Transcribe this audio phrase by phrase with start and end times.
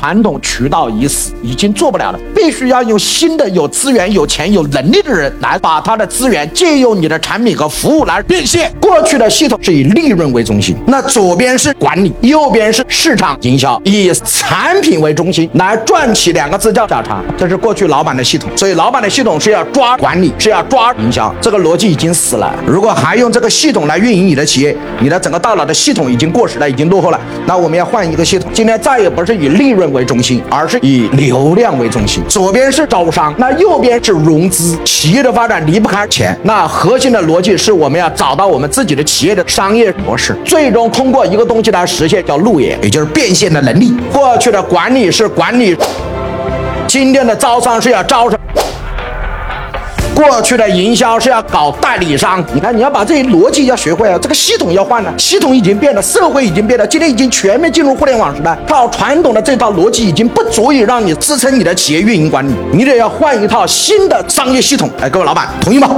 [0.00, 8.72] 传统渠道已死，已经做不了了，必须要用新的有资源、有钱、有能力的人来把他的资源借用你的产品和服务来变现。
[8.90, 18.50] 过去的系统是以利润为中心，那左边是管理，右边是市场营销，以产品为中心来赚取两个字叫价差，这是过去老板的系统。
[18.56, 22.52] 所以老板的系统是要抓管理，是要抓营销，这个逻辑已经死了。
[22.66, 27.20] 如果还用这个系统来运营你的企业，你的整个大脑的系统已经过时了，已经落后了。
[27.46, 29.88] 那我们要换一个系统，今天再也不是以利润。
[29.92, 32.22] 为中心，而是以流量为中心。
[32.28, 34.76] 左边是招商，那右边是融资。
[34.84, 43.94] 企业的发展离不开钱，那核心的逻辑是我们要找到我们自自己的企业的商业模式，最终通过一个东西来实现，叫路演，也就是变现的能力。
[44.10, 45.76] 过去的管理是管理，
[46.86, 48.40] 今天的招商是要招商。
[50.14, 64.88] 过去的营销是要搞代理商，你看你要把这些逻辑要学会啊，这个系统要换了，系统已经变了，社会已经变了，今天已经全面进入互联网时代，靠传统的这套逻辑已经不足以让你支撑你的企业运营管理，你得要换一套新的商业系统。
[65.02, 65.90] 哎，各位老板，同意吗？